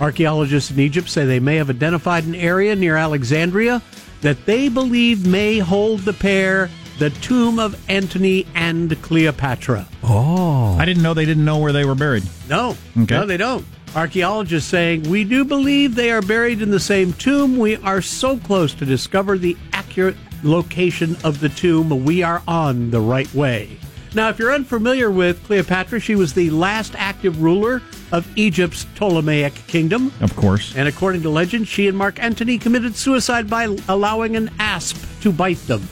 [0.01, 3.83] Archaeologists in Egypt say they may have identified an area near Alexandria
[4.21, 9.87] that they believe may hold the pair the tomb of Antony and Cleopatra.
[10.03, 10.77] Oh.
[10.79, 12.25] I didn't know they didn't know where they were buried.
[12.49, 12.77] No.
[12.97, 13.15] Okay.
[13.15, 13.65] No, they don't.
[13.95, 17.57] Archaeologists saying, We do believe they are buried in the same tomb.
[17.57, 22.05] We are so close to discover the accurate location of the tomb.
[22.05, 23.79] We are on the right way.
[24.15, 29.55] Now, if you're unfamiliar with Cleopatra, she was the last active ruler of Egypt's Ptolemaic
[29.67, 30.13] kingdom.
[30.21, 30.75] Of course.
[30.77, 35.31] And according to legend, she and Mark Antony committed suicide by allowing an asp to
[35.31, 35.87] bite them.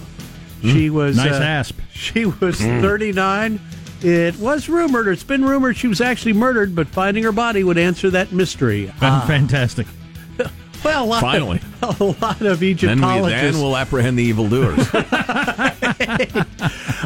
[0.63, 1.79] Mm, she was nice uh, asp.
[1.97, 2.83] She was mm.
[2.83, 3.59] 39
[4.03, 7.65] it was rumored, or it's been rumored, she was actually murdered, but finding her body
[7.65, 8.93] would answer that mystery.
[9.01, 9.25] Ah.
[9.27, 9.87] Fantastic.
[10.85, 13.01] well, a lot finally, of, a lot of Egyptologists.
[13.01, 14.79] Then, we, then we'll apprehend the evildoers.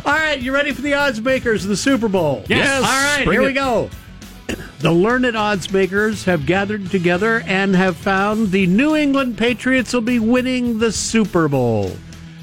[0.04, 2.44] All right, you ready for the odds makers of the Super Bowl?
[2.48, 2.66] Yes.
[2.66, 2.82] yes.
[2.82, 3.46] All right, here it.
[3.46, 3.90] we go.
[4.80, 10.00] The learned odds makers have gathered together and have found the New England Patriots will
[10.00, 11.92] be winning the Super Bowl.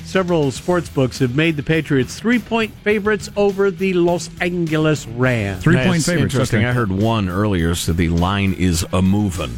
[0.08, 5.62] Several sports books have made the Patriots three point favorites over the Los Angeles Rams.
[5.62, 6.34] Three point favorites.
[6.34, 6.60] Interesting.
[6.60, 6.68] Okay.
[6.70, 9.54] I heard one earlier, so the line is a moving.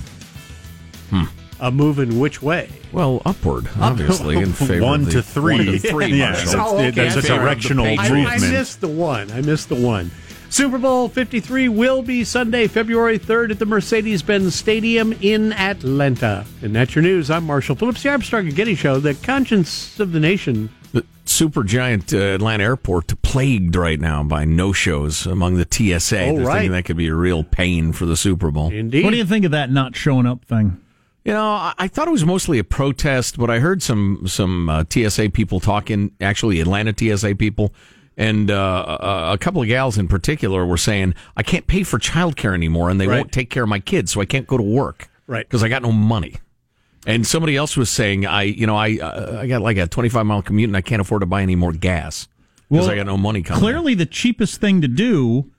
[1.11, 1.25] Hmm.
[1.59, 2.67] A moving which way?
[2.91, 5.57] Well, upward, obviously, in favor one of to three.
[5.57, 6.07] One to three.
[6.17, 6.89] yes, oh, okay.
[6.89, 8.27] There's a directional movement.
[8.27, 9.29] I, I missed the one.
[9.29, 10.09] I missed the one.
[10.49, 16.43] Super Bowl 53 will be Sunday, February 3rd at the Mercedes Benz Stadium in Atlanta.
[16.63, 17.29] And that's your news.
[17.29, 20.69] I'm Marshall Phillips, the Armstrong and Getty Show, the conscience of the nation.
[20.91, 26.19] The super giant uh, Atlanta airport plagued right now by no shows among the TSA.
[26.19, 26.53] Oh, They're right.
[26.55, 28.71] thinking that could be a real pain for the Super Bowl.
[28.71, 29.03] Indeed.
[29.05, 30.81] What do you think of that not showing up thing?
[31.25, 34.67] You know, I, I thought it was mostly a protest, but I heard some some
[34.67, 37.71] uh, TSA people talking, actually Atlanta TSA people,
[38.19, 41.97] and uh, a, a couple of gals in particular were saying, "I can't pay for
[41.97, 43.17] childcare anymore, and they Right.
[43.17, 45.47] won't take care of my kids, so I can't go to work, Right.
[45.47, 46.35] Because I got no money."
[47.07, 50.09] And somebody else was saying, "I, you know, I uh, I got like a twenty
[50.09, 52.27] five mile commute, and I can't afford to buy any more gas
[52.69, 55.49] because Well, I got no money coming." Clearly, the cheapest thing to do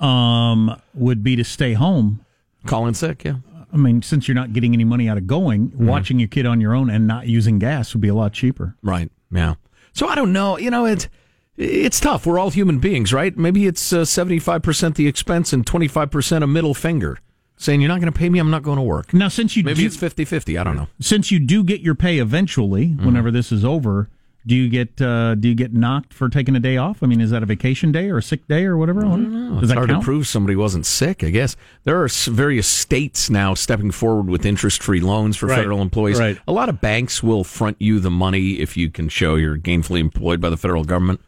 [0.00, 2.24] um, would be to stay home.
[2.66, 3.36] calling sick, yeah.
[3.72, 5.86] I mean, since you're not getting any money out of going, Mm-hmm.
[5.86, 8.74] watching your kid on your own and not using gas would be a lot cheaper.
[8.82, 9.10] Right.
[9.30, 9.54] Yeah.
[9.92, 10.58] So I don't know.
[10.58, 11.08] You know, it's
[11.56, 12.26] it's tough.
[12.26, 13.36] We're all human beings, right?
[13.36, 17.18] Maybe it's seventy five percent the expense and twenty five percent a middle finger,
[17.56, 18.38] saying you're not going to pay me.
[18.38, 19.14] I'm not going to work.
[19.14, 20.60] Now, since you Maybe do, it's 50-50.
[20.60, 20.88] I don't know.
[21.00, 23.06] since you do get your pay eventually, Mm-hmm.
[23.06, 24.08] whenever this is over,
[24.46, 27.02] do you get uh, do you get knocked for taking a day off?
[27.02, 29.00] I mean, is that a vacation day or a sick day or whatever?
[29.04, 30.02] I don't Does It's that hard count?
[30.02, 31.22] to prove somebody wasn't sick.
[31.24, 35.56] I guess there are various states now stepping forward with interest free loans for Right.
[35.56, 36.18] federal employees.
[36.18, 36.36] Right.
[36.48, 40.00] A lot of banks will front you the money if you can show you're gainfully
[40.00, 41.20] employed by the federal government.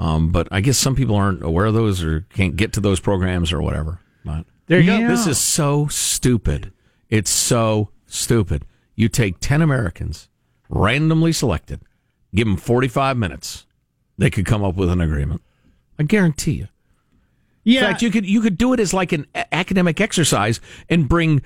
[0.00, 2.98] Um, but I guess some people aren't aware of those or can't get to those
[3.00, 4.00] programs or whatever.
[4.24, 5.00] But There you Yeah.
[5.02, 5.08] go.
[5.08, 6.72] This is so stupid.
[7.10, 8.64] It's so stupid.
[8.96, 10.28] You take 10 Americans,
[10.70, 11.80] randomly selected,
[12.34, 13.66] give them 45 minutes.
[14.16, 15.42] They could come up with an agreement.
[15.98, 16.68] I guarantee you.
[17.62, 21.06] Yeah, In fact, you could you could do it as like an academic exercise and
[21.08, 21.42] bring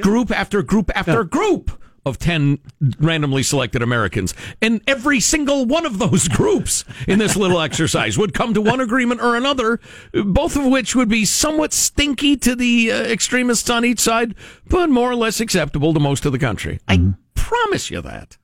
[0.00, 1.72] group after group after group
[2.06, 2.58] of 10
[2.98, 4.34] randomly selected Americans.
[4.60, 8.80] And every single one of those groups in this little exercise would come to one
[8.80, 9.80] agreement or another,
[10.12, 14.34] both of which would be somewhat stinky to the uh, extremists on each side,
[14.66, 16.80] but more or less acceptable to most of the country.
[16.88, 18.36] I promise you that.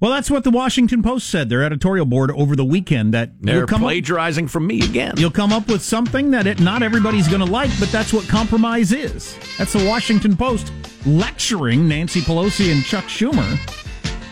[0.00, 1.48] Well, that's what the Washington Post said.
[1.48, 5.14] Their editorial board over the weekend that They're you'll up, plagiarizing from me again.
[5.16, 8.28] you'll come up with something that it, not everybody's going to like, but that's what
[8.28, 9.36] compromise is.
[9.58, 10.72] That's the Washington Post
[11.06, 13.58] lecturing Nancy Pelosi and Chuck Schumer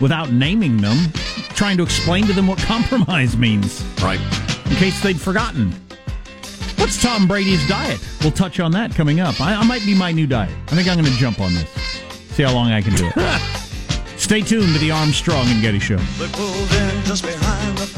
[0.01, 0.97] without naming them,
[1.55, 3.83] trying to explain to them what compromise means.
[4.03, 4.19] Right.
[4.69, 5.71] in case they'd forgotten.
[6.77, 7.99] What's Tom Brady's diet?
[8.21, 9.39] We'll touch on that coming up.
[9.41, 10.51] I, I might be my new diet.
[10.67, 11.69] I think I'm going to jump on this.
[12.31, 13.15] See how long I can do it.
[14.25, 15.99] Stay tuned to the Armstrong and Getty Show.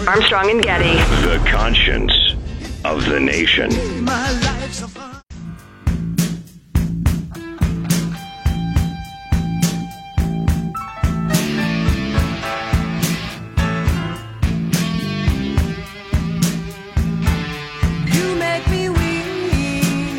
[0.06, 0.96] Armstrong and Getty.
[1.26, 2.12] The conscience
[2.84, 3.70] of the nation.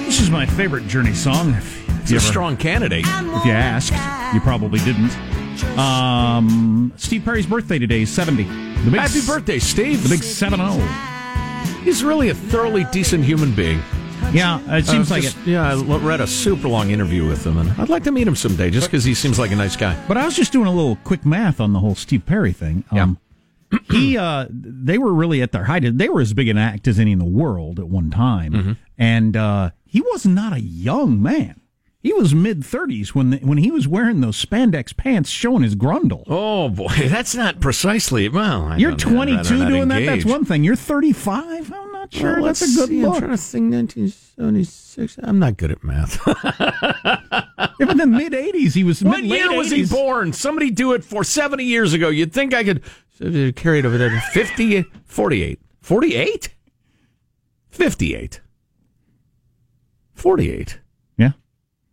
[0.06, 1.50] This is my favorite Journey song.
[1.50, 3.04] If, if It's you a ever- strong candidate.
[3.06, 3.92] If you asked,
[4.34, 5.12] you probably didn't.
[5.78, 8.44] Um, Steve Perry's birthday today is 70.
[8.44, 10.02] The big, Happy birthday, Steve.
[10.02, 10.70] The big 7 0.
[11.84, 13.80] He's really a thoroughly decent human being.
[14.32, 15.50] Yeah, it seems Uh, like just- it.
[15.52, 18.26] Yeah, I l- read a super long interview with him, and I'd like to meet
[18.28, 19.96] him someday just because he seems like a nice guy.
[20.06, 22.84] But I was just doing a little quick math on the whole Steve Perry thing.
[22.90, 23.18] Um,
[23.90, 25.84] he, uh, they were really at their height.
[25.96, 28.72] They were as big an act as any in the world at one time, Mm-hmm.
[28.98, 31.57] and uh, he was not a young man.
[32.00, 35.74] He was mid thirties when the, when he was wearing those spandex pants showing his
[35.74, 36.22] grundle.
[36.28, 38.28] Oh boy, that's not precisely.
[38.28, 40.06] Well, I You're don't know, I'd 22 rather not doing that.
[40.06, 40.62] That's one thing.
[40.62, 41.72] You're 35.
[41.72, 42.36] I'm not sure.
[42.36, 43.14] Well, that's a good see, look.
[43.14, 43.72] I'm trying to think.
[43.72, 45.18] 1976.
[45.24, 46.20] I'm not good at math.
[47.80, 49.02] Even in the mid 80s, he was.
[49.02, 50.32] what mid- late year was he born?
[50.32, 52.10] Somebody do it for 70 years ago.
[52.10, 52.82] You'd think I could
[53.56, 54.20] carry it over there.
[54.32, 56.48] 50, 48, 48,
[57.70, 58.40] 58,
[60.14, 60.78] 48.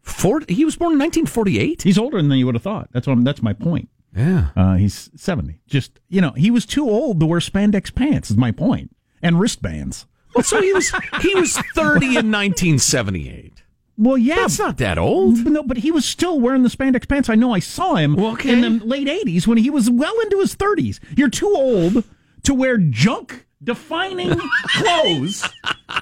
[0.05, 1.81] Yeah, 40, he was born in 1948.
[1.83, 2.89] he's older than you would have thought.
[2.91, 3.13] That's what.
[3.13, 3.89] I'm, that's my point.
[4.15, 4.47] Yeah.
[4.55, 5.59] Uh, he's 70.
[5.67, 8.95] Just, you know, he was too old to wear spandex pants, is my point.
[9.21, 10.05] And wristbands.
[10.33, 10.91] Well, so he was
[11.21, 13.63] he was 30 in 1978.
[13.97, 14.35] Well, yeah.
[14.35, 15.43] That's not that old.
[15.43, 17.29] but no, but he was still wearing the spandex pants.
[17.29, 18.51] I know I saw him Well, okay.
[18.51, 20.99] in the late 80s when he was well into his 30s.
[21.17, 22.03] You're too old
[22.43, 24.37] to wear junk defining
[24.67, 25.47] clothes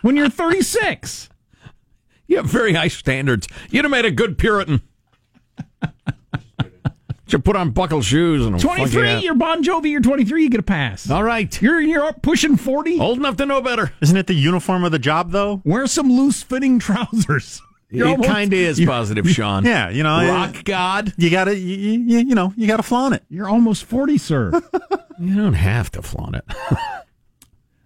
[0.02, 1.30] when you're 36.
[2.28, 3.48] You have very high standards.
[3.70, 4.82] You'd have made a good Puritan.
[7.26, 10.50] You should put on buckled shoes and a 23, you're Bon Jovi, you're 23, you
[10.52, 11.10] get a pass.
[11.10, 11.60] All right.
[11.62, 13.00] You're, you're up pushing 40.
[13.00, 13.92] Old enough to know better.
[14.02, 15.62] Isn't it the uniform of the job, though?
[15.66, 17.60] Wear some loose fitting trousers.
[17.90, 19.66] You're it kind of is positive, Sean.
[19.66, 21.14] Yeah, you know, Rock uh, God.
[21.16, 23.24] You gotta, you, you, you know, you gotta flaunt it.
[23.30, 24.52] You're almost 40, sir.
[25.20, 26.44] You don't have to flaunt it.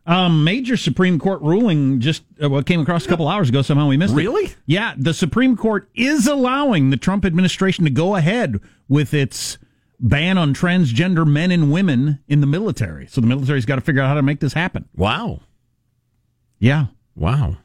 [0.08, 3.62] Um, major Supreme Court ruling just uh, what came across a couple hours ago.
[3.62, 4.18] Somehow we missed it.
[4.18, 4.54] Really?
[4.66, 9.58] Yeah, the Supreme Court is allowing the Trump administration to go ahead with its
[10.00, 13.08] ban on transgender men and women in the military.
[13.08, 14.88] So the military's got to figure out how to make this happen.
[14.96, 15.42] Wow.
[16.60, 17.58] Yeah, Wow.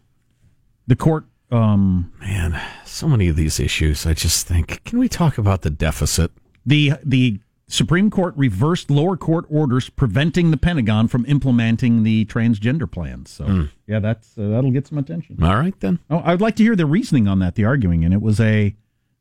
[0.87, 4.07] the court um, Man, so many of these issues.
[4.07, 6.31] I just think, can we talk about the deficit?
[6.64, 7.38] the the
[7.72, 13.30] Supreme Court reversed lower court orders preventing the Pentagon from implementing the transgender plans.
[13.30, 15.42] So yeah, that's uh, that'll get some attention.
[15.42, 15.98] All right, then.
[16.11, 18.74] Oh, I'd like to hear the reasoning on that, the arguing, and it was a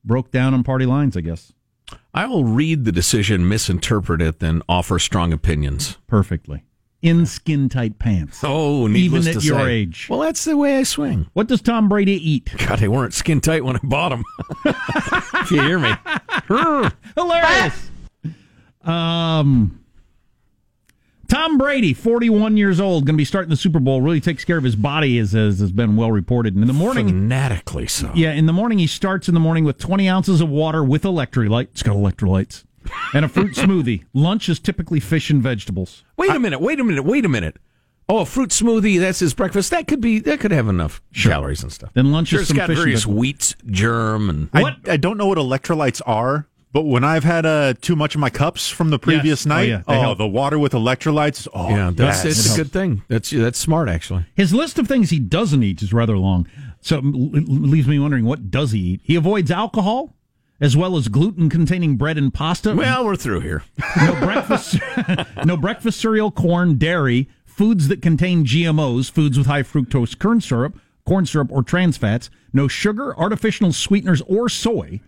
[0.03, 1.53] broke down on party lines, I guess,
[2.13, 5.97] I will read the decision, misinterpret it, then offer strong opinions.
[6.07, 6.63] perfectly
[7.01, 8.41] in skin tight pants.
[8.43, 9.71] Oh, needless Even at to your say.
[9.71, 10.07] age.
[10.09, 11.27] Well, that's the way I swing.
[11.33, 12.49] What does Tom Brady eat?
[12.57, 14.23] God, they weren't skin tight when I bought them.
[14.65, 15.91] if you hear me.
[17.15, 17.90] Hilarious.
[18.85, 19.77] Um,
[21.27, 24.01] Tom Brady, 41 years old, going to be starting the Super Bowl.
[24.01, 26.55] Really takes care of his body, as, as has been well reported.
[26.55, 28.11] And in the morning, Fanatically so.
[28.13, 31.03] yeah, in the morning he starts in the morning with 20 ounces of water with
[31.03, 31.69] electrolyte.
[31.71, 32.65] It's got electrolytes
[33.13, 34.03] and a fruit smoothie.
[34.13, 36.03] Lunch is typically fish and vegetables.
[36.17, 37.57] Wait a minute, wait a minute, wait a minute.
[38.09, 39.71] Oh, a fruit smoothie, that's his breakfast.
[39.71, 41.91] That could be that could have enough calories and stuff.
[41.93, 43.19] Then lunch Sure, is it's some got fish and various vegetables.
[43.21, 47.73] wheats, germ, and I, I don't know what electrolytes are, but when I've had uh,
[47.81, 50.17] too much of my cups from the previous Oh, night, yeah, oh, help.
[50.17, 52.37] the water with electrolytes, oh, yeah, that's yes.
[52.47, 53.03] it's a good thing.
[53.07, 54.25] That's that's smart actually.
[54.35, 56.47] His list of things he doesn't eat is rather long,
[56.81, 57.03] so it
[57.47, 59.01] leaves me wondering what does he eat.
[59.03, 60.15] He avoids alcohol,
[60.59, 62.73] as well as gluten-containing bread and pasta.
[62.75, 63.63] Well, we're through here.
[64.01, 64.77] no breakfast,
[65.45, 70.79] no breakfast cereal, corn, dairy, foods that contain GMOs, foods with high fructose corn syrup,
[71.05, 72.29] corn syrup or trans fats.
[72.53, 74.99] No sugar, artificial sweeteners, or soy.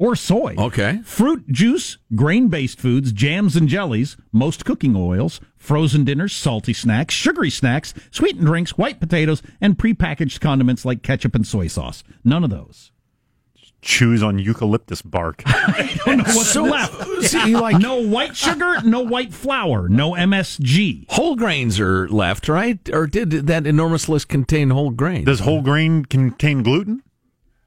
[0.00, 0.54] Or soy.
[0.56, 1.00] Okay.
[1.04, 7.14] Fruit juice, grain based foods, jams and jellies, most cooking oils, frozen dinners, salty snacks,
[7.14, 12.04] sugary snacks, sweetened drinks, white potatoes, and prepackaged condiments like ketchup and soy sauce.
[12.22, 12.92] None of those.
[13.80, 15.42] Chews on eucalyptus bark.
[16.04, 17.22] What's So- left?
[17.22, 21.06] See, like No white sugar, no white flour, no MSG.
[21.10, 22.78] whole grains are left, right?
[22.92, 25.26] Or did that enormous list contain whole grains?
[25.26, 27.02] Does whole grain contain gluten?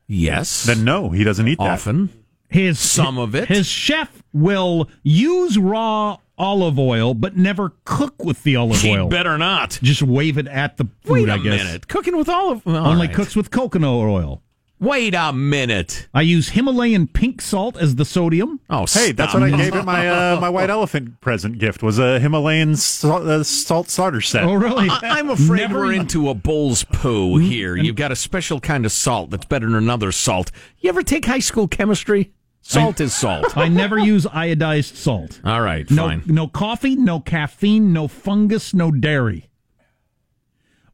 [0.07, 0.63] yes.
[0.63, 1.63] Then no, he doesn't eat that.
[1.71, 2.09] often.
[2.51, 3.47] His Some of it.
[3.47, 9.07] His chef will use raw olive oil, but never cook with the olive He oil.
[9.07, 9.79] better not.
[9.81, 11.13] Just wave it at the food.
[11.13, 11.63] Wait a I guess.
[11.63, 11.87] minute.
[11.87, 13.15] Cooking with olive all Only right.
[13.15, 14.41] cooks with coconut oil.
[14.79, 16.07] Wait a minute.
[16.11, 18.59] I use Himalayan pink salt as the sodium.
[18.67, 21.99] Oh, Hey, that's what I gave at my uh, my white elephant present gift was
[21.99, 24.43] a Himalayan salt, uh, salt starter set.
[24.43, 24.89] Oh, really?
[24.89, 27.75] I- I'm afraid Never we're into a bull's poo here.
[27.75, 30.49] You've got a special kind of salt that's better than another salt.
[30.79, 32.31] You ever take high school chemistry?
[32.61, 33.57] Salt is salt.
[33.57, 35.41] I never use iodized salt.
[35.43, 36.23] All right, No, fine.
[36.27, 39.47] no coffee, no caffeine, no fungus, no dairy.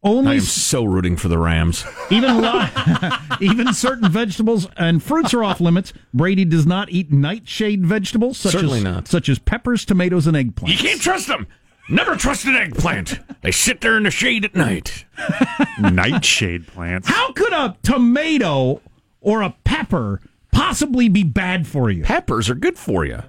[0.03, 1.83] Only I Only am so rooting for the Rams.
[2.09, 2.67] Even li-
[3.41, 5.91] even certain vegetables and fruits are off limits.
[6.13, 9.07] Brady does not eat nightshade vegetables such Certainly as not.
[9.07, 10.69] such as peppers, tomatoes, and eggplants.
[10.69, 11.47] You can't trust them.
[11.89, 13.19] Never trust an eggplant.
[13.41, 15.05] They sit there in the shade at night.
[15.79, 17.07] Nightshade plants.
[17.07, 18.81] How could a tomato
[19.19, 20.21] or a pepper
[20.57, 22.03] possibly be bad for you?
[22.03, 23.21] Peppers are good for you,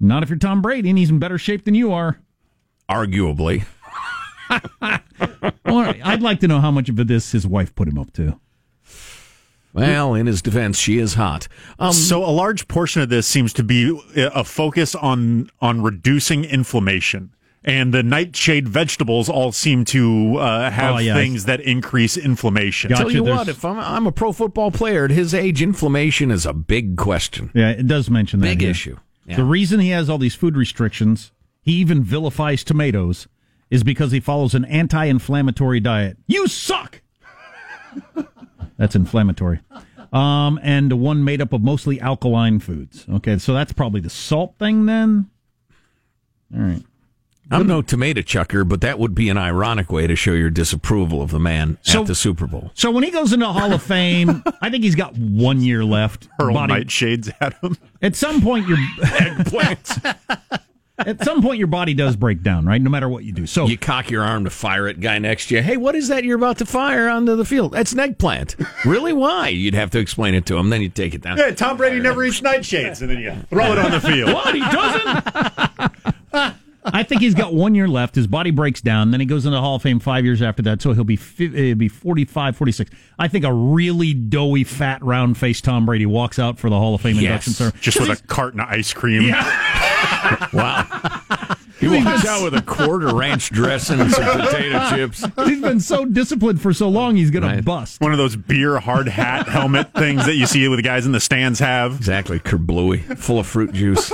[0.00, 2.18] Not if you're Tom Brady and he's in better shape than you are.
[2.90, 3.64] arguably.
[5.64, 8.38] I'd like to know how much of this his wife put him up to.
[9.72, 11.48] Well, in his defense, she is hot.
[11.78, 16.44] Um, so a large portion of this seems to be a focus on on reducing
[16.44, 17.34] inflammation.
[17.64, 21.14] And the nightshade vegetables all seem to uh, have Oh, yeah.
[21.14, 22.88] things that increase inflammation.
[22.90, 23.02] Gotcha.
[23.02, 26.30] tell you there's- what, if I'm, I'm a pro football player at his age, inflammation
[26.32, 27.50] is a big question.
[27.54, 28.46] Yeah, it does mention that.
[28.46, 28.70] Big here.
[28.70, 28.96] issue.
[29.26, 29.36] Yeah.
[29.36, 33.28] The reason he has all these food restrictions, he even vilifies tomatoes,
[33.70, 36.16] is because he follows an anti inflammatory diet.
[36.26, 37.00] You suck!
[38.76, 39.60] that's inflammatory.
[40.12, 43.06] Um, and one made up of mostly alkaline foods.
[43.08, 45.30] Okay, so that's probably the salt thing then?
[46.54, 46.82] All right.
[47.52, 51.20] I'm no tomato chucker, but that would be an ironic way to show your disapproval
[51.22, 52.70] of the man So- at the Super Bowl.
[52.74, 56.28] So when he goes into Hall of Fame, I think he's got one year left.
[56.38, 57.76] Hurl Body- nightshades at him.
[58.00, 58.78] At some point, your
[60.98, 62.80] at some point your body does break down, right?
[62.80, 63.46] No matter what you do.
[63.46, 65.62] So You cock your arm to fire at guy next to you.
[65.62, 67.72] Hey, what is that you're about to fire onto the field?
[67.72, 68.56] That's an eggplant.
[68.84, 69.12] really?
[69.12, 69.48] Why?
[69.48, 70.70] You'd have to explain it to him.
[70.70, 71.38] Then you take it down.
[71.38, 74.32] Yeah, Tom Brady never eats nightshades, and then you throw it on the field.
[74.32, 74.54] What?
[74.54, 76.14] He doesn't?
[76.92, 78.14] I think he's got one year left.
[78.14, 79.10] His body breaks down.
[79.12, 80.82] Then he goes into the Hall of Fame five years after that.
[80.82, 82.90] So he'll be uh, he'll be 45, 46.
[83.18, 86.94] I think a really doughy, fat, round faced Tom Brady walks out for the Hall
[86.94, 87.22] of Fame Yes.
[87.46, 87.80] induction ceremony.
[87.80, 89.32] Just with a carton of ice cream.
[90.52, 91.56] Wow.
[91.82, 95.24] He walks out with a quarter ranch dressing and some potato chips.
[95.44, 97.56] He's been so disciplined for so long, he's going Right.
[97.56, 98.00] to bust.
[98.00, 101.12] One of those beer hard hat helmet things that you see with the guys in
[101.12, 101.96] the stands have.
[101.96, 104.12] Exactly, kerblooey, full of fruit juice.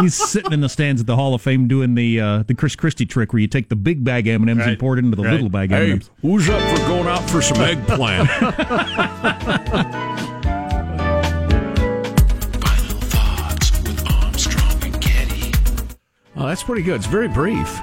[0.00, 2.74] He's sitting in the stands at the Hall of Fame doing the uh, the Chris
[2.74, 5.16] Christie trick where you take the big bag M and M's and pour it into
[5.16, 5.32] the Right.
[5.32, 6.10] little bag M and M's.
[6.22, 8.30] who's up for going out for some eggplant?
[16.60, 16.96] that's pretty good.
[16.96, 17.80] It's very brief.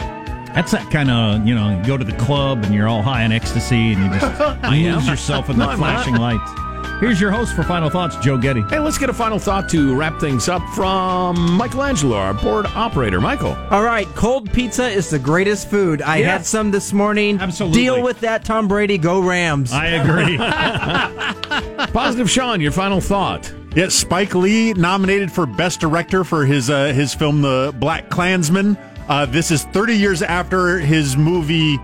[0.53, 1.75] That's that kind of you know.
[1.79, 5.07] You go to the club and you're all high on ecstasy and you just lose
[5.07, 6.51] yourself in the No, I'm flashing lights.
[6.99, 8.61] Here's your host for final thoughts, Joe Getty.
[8.69, 13.19] Hey, let's get a final thought to wrap things up from Michelangelo, our board operator.
[13.19, 13.55] Michael.
[13.71, 16.01] All right, cold pizza is the greatest food.
[16.03, 16.33] I Yeah.
[16.33, 17.39] had some this morning.
[17.39, 17.81] Absolutely.
[17.81, 18.97] Deal with that, Tom Brady.
[18.99, 19.73] Go Rams.
[19.73, 20.37] I agree.
[21.93, 23.51] Positive Sean, your final thought.
[23.75, 28.77] Yeah, Spike Lee nominated for Best Director for his uh, his film The BlacKkKlansman.
[29.07, 31.77] Uh, this is 30 years after his movie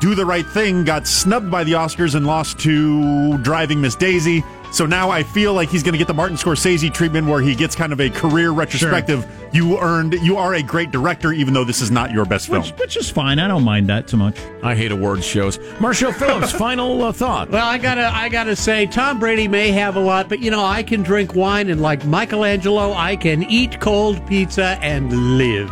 [0.00, 4.44] Do the Right Thing got snubbed by the Oscars and lost to Driving Miss Daisy.
[4.72, 7.54] So now I feel like he's going to get the Martin Scorsese treatment where he
[7.54, 9.26] gets kind of a career retrospective.
[9.52, 12.62] You earned, you are a great director, even though this is not your best film.
[12.62, 13.40] which, which is fine.
[13.40, 14.38] I don't mind that too much.
[14.62, 15.58] I hate awards shows.
[15.80, 17.50] Marshall Phillips, final uh, thought.
[17.50, 20.64] Well, I gotta, I gotta say, Tom Brady may have a lot, but you know,
[20.64, 25.70] I can drink wine, and like Michelangelo, I can eat cold pizza and live.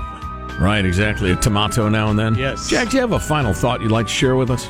[0.61, 1.31] Right, exactly.
[1.31, 2.35] A tomato now and then.
[2.35, 2.69] Yes.
[2.69, 4.69] Jack, do you have a final thought you'd like to share with us?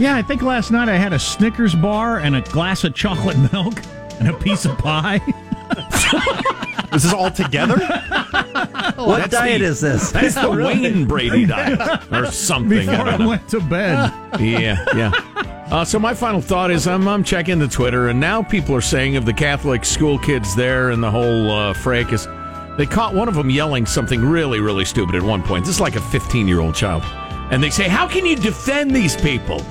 [0.00, 3.36] Yeah, I think last night I had a Snickers bar and a glass of chocolate
[3.52, 3.74] milk
[4.18, 5.20] and a piece of pie.
[6.90, 7.76] This is all together?
[8.96, 10.10] what that's diet the- is this?
[10.10, 11.78] That's the Wayne Brady diet
[12.12, 12.80] or something.
[12.80, 13.28] Before I I, don't know.
[13.28, 14.12] went to bed.
[14.40, 15.12] Yeah, yeah.
[15.70, 18.80] Uh, so my final thought is I'm, I'm checking the Twitter, and now people are
[18.80, 22.26] saying of the Catholic school kids there and the whole uh, fracas,
[22.76, 25.64] they caught one of them yelling something really, really stupid at one point.
[25.64, 27.04] This is like a 15 year old child.
[27.52, 29.64] And they say, How can you defend these people?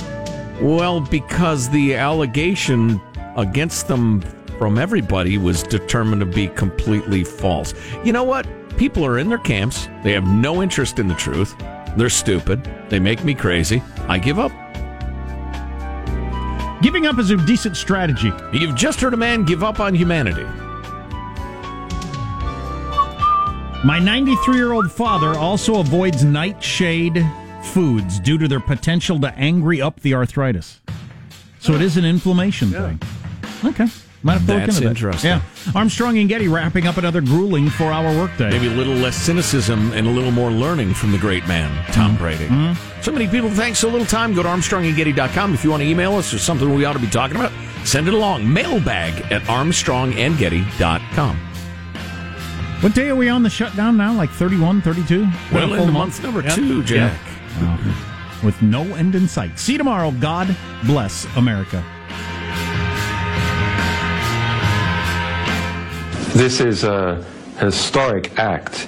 [0.62, 3.02] Well, because the allegation
[3.38, 4.22] against them
[4.58, 7.74] from everybody was determined to be completely false.
[8.04, 8.46] You know what?
[8.78, 9.88] People are in their camps.
[10.04, 11.56] They have no interest in the truth.
[11.96, 12.70] They're stupid.
[12.90, 13.82] They make me crazy.
[14.10, 14.52] I give up.
[16.82, 18.32] Giving up is a decent strategy.
[18.52, 20.46] You've just heard a man give up on humanity.
[23.86, 27.26] My 93 year old father also avoids nightshade
[27.64, 30.80] foods due to their potential to angry up the arthritis.
[31.60, 33.02] So it is an inflammation thing.
[33.64, 33.88] Okay.
[34.22, 34.90] Might have to look That's into that.
[34.90, 35.30] interesting.
[35.30, 35.42] Yeah.
[35.76, 38.50] Armstrong and Getty wrapping up another grueling four hour workday.
[38.50, 42.12] Maybe a little less cynicism and a little more learning from the great man, Tom
[42.12, 42.24] mm-hmm.
[42.24, 42.48] Brady.
[42.48, 43.02] Mm-hmm.
[43.02, 44.34] So many people, thanks so little time.
[44.34, 45.54] Go to armstrongandgetty.com.
[45.54, 47.54] If you want to email us or something we ought to be talking about,
[47.86, 48.52] send it along.
[48.52, 51.38] Mailbag at armstrongandgetty.com.
[52.82, 54.14] What day are we on the shutdown now?
[54.14, 55.22] Like 31, 32?
[55.22, 55.94] Well, Full into month?
[55.94, 57.18] month number two, Jack.
[58.44, 59.60] With no end in sight.
[59.60, 60.12] See you tomorrow.
[60.12, 61.84] God bless America.
[66.34, 67.24] This is a
[67.58, 68.88] historic act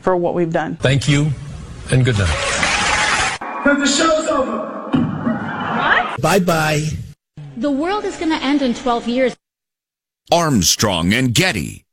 [0.00, 0.76] for what we've done.
[0.76, 1.30] Thank you,
[1.90, 3.38] and good night.
[3.38, 4.58] Because the show's over.
[5.78, 6.20] What?
[6.20, 6.88] Bye bye.
[7.56, 9.36] The world is going to end in 12 years.
[10.30, 11.84] Armstrong and Getty.